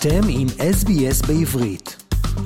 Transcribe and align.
אתם 0.00 0.20
עם 0.28 0.46
SBS 0.58 1.26
בעברית. 1.26 1.96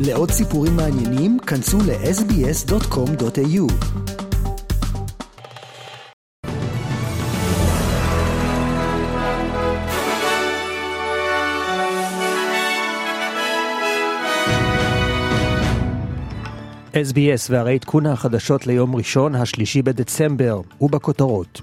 לעוד 0.00 0.30
סיפורים 0.30 0.76
מעניינים, 0.76 1.38
כנסו 1.38 1.78
ל-sbs.com.au. 1.78 3.72
SBS 16.92 17.50
והרי 17.50 17.74
עדכון 17.74 18.06
החדשות 18.06 18.66
ליום 18.66 18.96
ראשון, 18.96 19.34
השלישי 19.34 19.82
בדצמבר, 19.82 20.60
ובכותרות. 20.80 21.60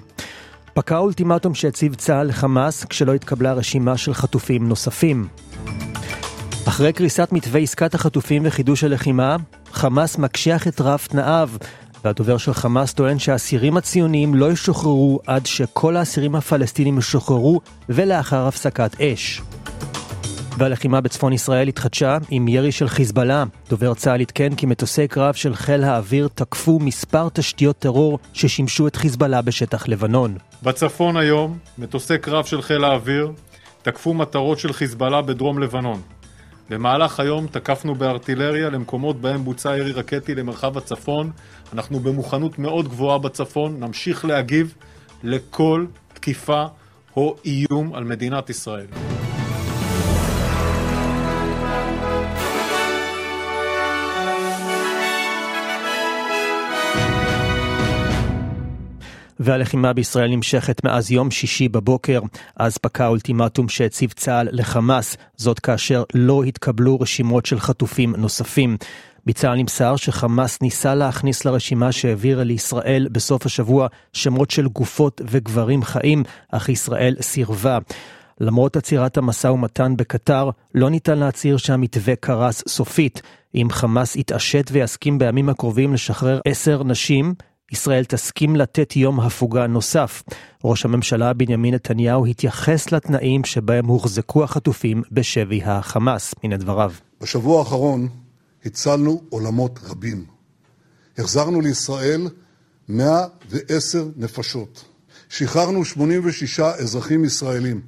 פקע 0.73 0.98
אולטימטום 0.98 1.55
שהציב 1.55 1.95
צה"ל 1.95 2.27
לחמאס 2.27 2.85
כשלא 2.85 3.13
התקבלה 3.13 3.53
רשימה 3.53 3.98
של 3.98 4.13
חטופים 4.13 4.67
נוספים. 4.67 5.27
אחרי 6.70 6.94
קריסת 6.94 7.30
מתווה 7.32 7.62
עסקת 7.62 7.94
החטופים 7.94 8.41
וחידוש 8.46 8.84
הלחימה, 8.84 9.36
חמאס 9.72 10.18
מקשיח 10.18 10.68
את 10.68 10.82
רף 10.82 11.08
תנאיו, 11.08 11.50
והדובר 12.04 12.38
של 12.38 12.54
חמאס 12.54 12.94
טוען 12.94 13.20
שהאסירים 13.20 13.78
הציוניים 13.78 14.36
לא 14.36 14.52
ישוחררו 14.52 15.20
עד 15.28 15.45
שכל 15.45 15.95
האסירים 15.95 16.36
הפלסטינים 16.36 16.98
ישוחררו 16.98 17.62
ולאחר 17.90 18.48
הפסקת 18.48 19.02
אש. 19.02 19.42
והלחימה 20.58 21.02
בצפון 21.02 21.34
ישראל 21.34 21.68
התחדשה 21.68 22.18
עם 22.30 22.48
ירי 22.48 22.72
של 22.72 22.88
חיזבאללה. 22.88 23.44
דובר 23.70 23.94
צה"ל 23.94 24.22
עדכן 24.22 24.56
כי 24.56 24.66
מטוסי 24.66 25.08
קרב 25.08 25.34
של 25.34 25.56
חיל 25.56 25.84
האוויר 25.84 26.30
תקפו 26.36 26.80
מספר 26.80 27.28
תשתיות 27.34 27.80
טרור 27.80 28.20
ששימשו 28.34 28.88
את 28.88 28.95
חיזבאללה 28.95 29.42
בשטח 29.42 29.88
לבנון. 29.88 30.38
בצפון 30.64 31.17
היום, 31.17 31.58
מטוסי 31.78 32.17
קרב 32.17 32.45
של 32.45 32.62
חיל 32.62 32.84
האוויר 32.84 33.31
תקפו 33.81 34.14
מטרות 34.14 34.59
של 34.59 34.73
חיזבאללה 34.73 35.22
בדרום 35.22 35.59
לבנון. 35.59 36.02
במהלך 36.70 37.20
היום 37.20 37.48
תקפנו 37.48 37.95
בארטילריה 37.95 38.70
למקומות 38.70 39.22
בהם 39.22 39.44
בוצע 39.44 39.78
ירי 39.78 39.92
רקטי 39.92 40.36
למרחב 40.36 40.78
הצפון. 40.78 41.31
אנחנו 41.73 42.00
במוכנות 42.00 42.59
מאוד 42.59 42.88
גבוהה 42.88 43.17
בצפון, 43.17 43.80
נמשיך 43.80 44.26
להגיב 44.26 44.73
לכל 45.23 45.86
תקיפה 46.14 46.66
או 47.17 47.36
איום 47.45 47.95
על 47.95 48.03
מדינת 48.03 48.50
ישראל. 48.50 49.19
והלחימה 59.40 59.94
בישראל 59.94 60.30
נמשכת 60.32 60.84
מאז 60.84 61.12
יום 61.12 61.32
שישי 61.32 61.70
בבוקר, 61.70 62.20
אז 62.56 62.78
פקע 62.78 63.04
האולטימטום 63.06 63.70
שהציב 63.70 64.12
צה"ל 64.12 64.48
לחמאס, 64.52 65.18
זאת 65.38 65.59
כאשר 65.59 66.04
לא 66.14 66.44
התקבלו 66.44 67.00
רשימות 67.00 67.45
של 67.45 67.60
חטופים 67.60 68.16
נוספים. 68.16 68.78
בצה"ל 69.26 69.56
נמסר 69.56 69.95
שחמאס 69.95 70.62
ניסה 70.62 70.95
להכניס 70.95 71.45
לרשימה 71.45 71.92
שהעבירה 71.92 72.44
לישראל 72.44 73.08
בסוף 73.12 73.45
השבוע 73.45 73.88
שמות 74.14 74.52
של 74.52 74.67
גופות 74.67 75.22
וגברים 75.26 75.84
חיים, 75.84 76.23
אך 76.52 76.70
ישראל 76.70 77.16
סירבה. 77.22 77.78
למרות 78.40 78.78
עצירת 78.78 79.17
המשא 79.17 79.48
ומתן 79.48 79.94
בקטר, 79.98 80.50
לא 80.76 80.90
ניתן 80.90 81.17
להצהיר 81.17 81.58
שהמתווה 81.58 82.16
קרס 82.16 82.64
סופית. 82.67 83.22
אם 83.56 83.67
חמאס 83.72 84.16
יתעשת 84.16 84.70
ויסכים 84.72 85.17
בימים 85.17 85.50
הקרובים 85.50 85.94
לשחרר 85.94 86.40
עשר 86.45 86.84
נשים, 86.84 87.34
ישראל 87.72 88.03
תסכים 88.03 88.56
לתת 88.56 88.95
יום 88.95 89.20
הפוגה 89.20 89.67
נוסף. 89.67 90.23
ראש 90.64 90.86
הממשלה 90.86 91.34
בנימין 91.34 91.73
נתניהו 91.73 92.26
התייחס 92.26 92.92
לתנאים 92.92 93.44
שבהם 93.44 93.86
הוחזקו 93.86 94.44
החטופים 94.44 95.03
בשבי 95.11 95.61
החמאס. 95.64 96.36
הנה 96.44 96.58
דבריו. 96.58 96.92
בשבוע 97.22 97.59
האחרון 97.59 98.08
הצלנו 98.66 99.21
עולמות 99.30 99.80
רבים. 99.83 100.26
החזרנו 101.17 101.61
לישראל 101.61 102.27
110 102.89 104.08
נפשות. 104.16 104.86
שחררנו 105.30 105.86
86 105.86 106.60
אזרחים 106.60 107.26
ישראלים, 107.26 107.82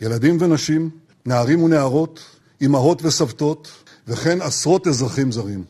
ילדים 0.00 0.36
ונשים, 0.40 0.90
נערים 1.26 1.62
ונערות, 1.62 2.20
אמהות 2.62 3.04
וסבתות, 3.04 3.68
וכן 4.08 4.42
עשרות 4.42 4.86
אזרחים 4.86 5.32
זרים. 5.32 5.64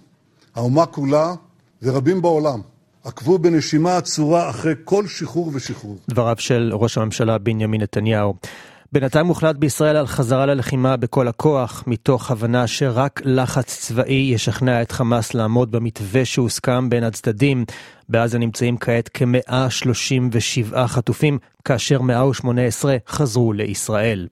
האומה 0.54 0.86
כולה 0.86 1.34
ורבים 1.82 2.22
בעולם 2.22 2.60
עקבו 3.06 3.38
בנשימה 3.38 3.96
עצורה 3.96 4.50
אחרי 4.50 4.74
כל 4.84 5.06
שחרור 5.06 5.50
ושחרור. 5.54 5.98
דבריו 6.08 6.36
של 6.38 6.70
ראש 6.72 6.98
הממשלה 6.98 7.38
בנימין 7.38 7.82
נתניהו. 7.82 8.34
בינתיים 8.92 9.26
הוחלט 9.26 9.56
בישראל 9.56 9.96
על 9.96 10.06
חזרה 10.06 10.46
ללחימה 10.46 10.96
בכל 10.96 11.28
הכוח, 11.28 11.84
מתוך 11.86 12.30
הבנה 12.30 12.66
שרק 12.66 13.20
לחץ 13.24 13.78
צבאי 13.80 14.30
ישכנע 14.34 14.82
את 14.82 14.92
חמאס 14.92 15.34
לעמוד 15.34 15.70
במתווה 15.70 16.24
שהוסכם 16.24 16.90
בין 16.90 17.04
הצדדים. 17.04 17.64
בעזה 18.08 18.38
נמצאים 18.38 18.76
כעת 18.76 19.10
כ-137 19.14 20.86
חטופים, 20.86 21.38
כאשר 21.64 22.02
118 22.02 22.96
חזרו 23.08 23.52
לישראל. 23.52 24.26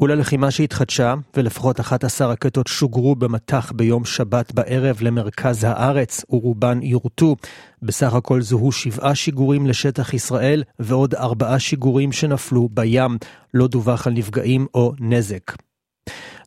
וללחימה 0.00 0.50
שהתחדשה, 0.50 1.14
ולפחות 1.36 1.80
11 1.80 2.26
רקטות 2.26 2.66
שוגרו 2.66 3.16
במטח 3.16 3.72
ביום 3.72 4.04
שבת 4.04 4.52
בערב 4.52 4.98
למרכז 5.00 5.64
הארץ, 5.64 6.24
ורובן 6.30 6.82
יורטו. 6.82 7.36
בסך 7.82 8.14
הכל 8.14 8.42
זוהו 8.42 8.72
שבעה 8.72 9.14
שיגורים 9.14 9.66
לשטח 9.66 10.14
ישראל, 10.14 10.62
ועוד 10.78 11.14
ארבעה 11.14 11.58
שיגורים 11.58 12.12
שנפלו 12.12 12.68
בים. 12.72 13.18
לא 13.54 13.66
דווח 13.66 14.06
על 14.06 14.12
נפגעים 14.12 14.66
או 14.74 14.92
נזק. 15.00 15.52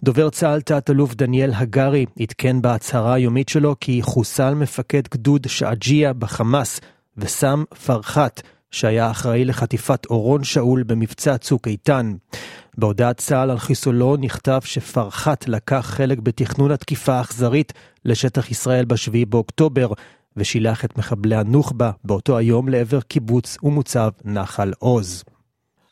דובר 0.04 0.30
צה"ל 0.30 0.62
תת-אלוף 0.62 1.16
דניאל 1.16 1.52
הגרי 1.54 2.06
עדכן 2.20 2.62
בהצהרה 2.62 3.14
היומית 3.14 3.50
שלו 3.50 3.76
כי 3.80 4.02
חוסל 4.02 4.54
מפקד 4.54 5.02
גדוד 5.12 5.48
שעג'יה 5.48 6.14
בחמאס 6.14 6.80
וסם 7.18 7.64
פרחת, 7.86 8.42
שהיה 8.72 9.12
אחראי 9.12 9.46
לחטיפת 9.46 10.06
אורון 10.06 10.44
שאול 10.44 10.84
במבצע 10.84 11.38
צוק 11.38 11.68
איתן. 11.68 12.14
בהודעת 12.80 13.18
צה"ל 13.18 13.50
על 13.50 13.60
חיסולו 13.60 14.18
נכתב 14.18 14.60
שפרחת 14.64 15.48
לקח 15.48 15.86
חלק 15.96 16.20
בתכנון 16.20 16.72
התקיפה 16.72 17.14
האכזרית 17.14 17.74
לשטח 18.06 18.52
ישראל 18.52 18.86
ב-7 18.86 19.26
באוקטובר, 19.30 19.90
ושילח 20.38 20.86
את 20.86 20.98
מחבלי 20.98 21.36
הנוח'בה 21.36 21.92
באותו 22.04 22.38
היום 22.38 22.70
לעבר 22.70 23.02
קיבוץ 23.02 23.58
ומוצב 23.64 24.10
נחל 24.26 24.74
עוז. 24.80 25.24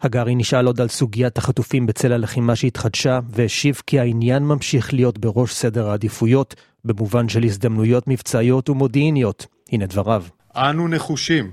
הגרי 0.02 0.36
נשאל 0.36 0.66
עוד 0.66 0.82
על 0.82 0.88
סוגיית 0.88 1.38
החטופים 1.38 1.86
בצל 1.86 2.14
הלחימה 2.14 2.56
שהתחדשה, 2.56 3.20
והשיב 3.30 3.82
כי 3.88 4.00
העניין 4.00 4.44
ממשיך 4.44 4.94
להיות 4.94 5.18
בראש 5.18 5.54
סדר 5.54 5.90
העדיפויות, 5.90 6.56
במובן 6.86 7.30
של 7.30 7.44
הזדמנויות 7.44 8.08
מבצעיות 8.08 8.70
ומודיעיניות. 8.70 9.46
הנה 9.72 9.86
דבריו. 9.86 10.24
אנו 10.56 10.88
נחושים 10.88 11.52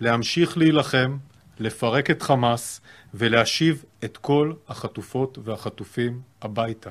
להמשיך 0.00 0.58
להילחם, 0.58 1.16
לפרק 1.58 2.10
את 2.10 2.22
חמאס 2.22 2.80
ולהשיב 3.14 3.84
את 4.04 4.16
כל 4.16 4.52
החטופות 4.68 5.38
והחטופים 5.44 6.20
הביתה. 6.42 6.90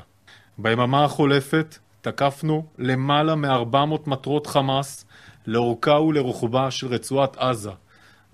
ביממה 0.58 1.04
החולפת 1.04 1.78
תקפנו 2.02 2.66
למעלה 2.78 3.36
מ-400 3.36 3.78
מטרות 4.08 4.48
חמאס 4.48 5.06
לאורכה 5.48 6.00
ולרוחבה 6.00 6.72
של 6.72 6.88
רצועת 6.88 7.38
עזה, 7.38 7.72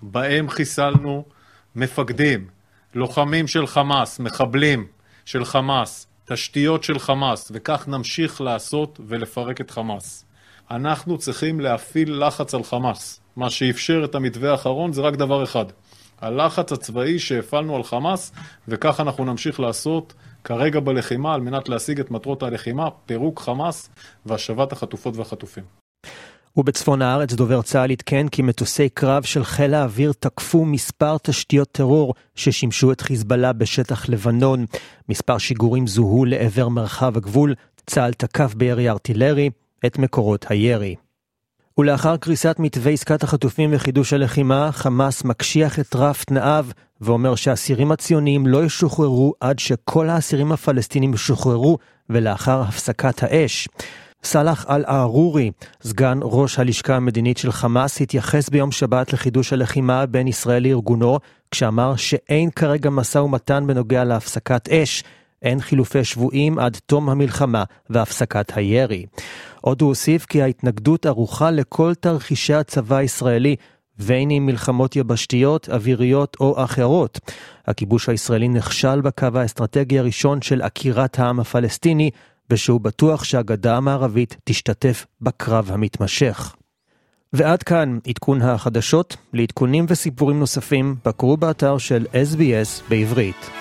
בהם 0.01 0.49
חיסלנו 0.49 1.25
מפקדים, 1.75 2.47
לוחמים 2.95 3.47
של 3.47 3.67
חמאס, 3.67 4.19
מחבלים 4.19 4.87
של 5.25 5.45
חמאס, 5.45 6.07
תשתיות 6.25 6.83
של 6.83 6.99
חמאס, 6.99 7.51
וכך 7.53 7.87
נמשיך 7.87 8.41
לעשות 8.41 8.99
ולפרק 9.07 9.61
את 9.61 9.71
חמאס. 9.71 10.25
אנחנו 10.71 11.17
צריכים 11.17 11.59
להפעיל 11.59 12.25
לחץ 12.25 12.53
על 12.53 12.63
חמאס. 12.63 13.21
מה 13.35 13.49
שאפשר 13.49 14.01
את 14.05 14.15
המתווה 14.15 14.51
האחרון 14.51 14.93
זה 14.93 15.01
רק 15.01 15.15
דבר 15.15 15.43
אחד, 15.43 15.65
הלחץ 16.21 16.71
הצבאי 16.71 17.19
שהפעלנו 17.19 17.75
על 17.75 17.83
חמאס, 17.83 18.31
וכך 18.67 18.99
אנחנו 18.99 19.25
נמשיך 19.25 19.59
לעשות 19.59 20.13
כרגע 20.43 20.79
בלחימה 20.79 21.33
על 21.33 21.41
מנת 21.41 21.69
להשיג 21.69 21.99
את 21.99 22.11
מטרות 22.11 22.43
הלחימה, 22.43 22.89
פירוק 23.05 23.39
חמאס 23.39 23.89
והשבת 24.25 24.71
החטופות 24.71 25.17
והחטופים. 25.17 25.63
ובצפון 26.57 27.01
הארץ 27.01 27.33
דובר 27.33 27.61
צה"ל 27.61 27.91
עדכן 27.91 28.27
כי 28.27 28.41
מטוסי 28.41 28.89
קרב 28.89 29.23
של 29.23 29.43
חיל 29.43 29.73
האוויר 29.73 30.13
תקפו 30.19 30.65
מספר 30.65 31.17
תשתיות 31.17 31.71
טרור 31.71 32.13
ששימשו 32.35 32.91
את 32.91 33.01
חיזבאללה 33.01 33.53
בשטח 33.53 34.09
לבנון. 34.09 34.65
מספר 35.09 35.37
שיגורים 35.37 35.87
זוהו 35.87 36.25
לעבר 36.25 36.69
מרחב 36.69 37.17
הגבול, 37.17 37.55
צה"ל 37.85 38.13
תקף 38.13 38.53
בירי 38.53 38.89
ארטילרי 38.89 39.49
את 39.85 39.97
מקורות 39.99 40.45
הירי. 40.49 40.95
ולאחר 41.77 42.17
קריסת 42.17 42.55
מתווה 42.59 42.91
עסקת 42.91 43.23
החטופים 43.23 43.69
וחידוש 43.73 44.13
הלחימה, 44.13 44.71
חמאס 44.71 45.23
מקשיח 45.23 45.79
את 45.79 45.95
רף 45.95 46.23
תנאיו 46.23 46.65
ואומר 47.01 47.35
שהאסירים 47.35 47.91
הציוניים 47.91 48.47
לא 48.47 48.65
ישוחררו 48.65 49.33
עד 49.39 49.59
שכל 49.59 50.09
האסירים 50.09 50.51
הפלסטינים 50.51 51.13
ישוחררו 51.13 51.77
ולאחר 52.09 52.61
הפסקת 52.61 53.23
האש. 53.23 53.67
סאלח 54.23 54.65
אל-ערורי, 54.69 55.51
סגן 55.83 56.19
ראש 56.21 56.59
הלשכה 56.59 56.95
המדינית 56.95 57.37
של 57.37 57.51
חמאס, 57.51 58.01
התייחס 58.01 58.49
ביום 58.49 58.71
שבת 58.71 59.13
לחידוש 59.13 59.53
הלחימה 59.53 60.05
בין 60.05 60.27
ישראל 60.27 60.63
לארגונו, 60.63 61.19
כשאמר 61.51 61.95
שאין 61.95 62.49
כרגע 62.49 62.89
משא 62.89 63.17
ומתן 63.17 63.63
בנוגע 63.67 64.03
להפסקת 64.03 64.69
אש. 64.69 65.03
אין 65.41 65.61
חילופי 65.61 66.03
שבויים 66.03 66.59
עד 66.59 66.77
תום 66.85 67.09
המלחמה 67.09 67.63
והפסקת 67.89 68.57
הירי. 68.57 69.05
עוד 69.61 69.81
הוא 69.81 69.87
הוסיף 69.87 70.25
כי 70.25 70.41
ההתנגדות 70.41 71.05
ערוכה 71.05 71.51
לכל 71.51 71.93
תרחישי 71.95 72.53
הצבא 72.53 72.95
הישראלי, 72.95 73.55
בין 73.99 74.31
אם 74.31 74.45
מלחמות 74.45 74.95
יבשתיות, 74.95 75.69
אוויריות 75.69 76.37
או 76.39 76.63
אחרות. 76.63 77.19
הכיבוש 77.67 78.09
הישראלי 78.09 78.47
נכשל 78.47 79.01
בקו 79.01 79.27
האסטרטגי 79.35 79.99
הראשון 79.99 80.41
של 80.41 80.61
עקירת 80.61 81.19
העם 81.19 81.39
הפלסטיני, 81.39 82.09
ושהוא 82.49 82.81
בטוח 82.81 83.23
שהגדה 83.23 83.77
המערבית 83.77 84.37
תשתתף 84.43 85.05
בקרב 85.21 85.71
המתמשך. 85.71 86.55
ועד 87.33 87.63
כאן 87.63 87.99
עדכון 88.07 88.41
החדשות. 88.41 89.17
לעדכונים 89.33 89.85
וסיפורים 89.87 90.39
נוספים, 90.39 90.95
בקרו 91.05 91.37
באתר 91.37 91.77
של 91.77 92.05
SBS 92.13 92.89
בעברית. 92.89 93.60